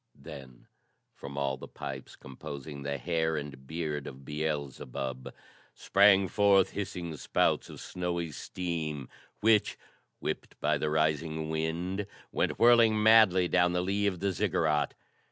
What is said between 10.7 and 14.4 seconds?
the rising wind, went whirling madly down the lee of the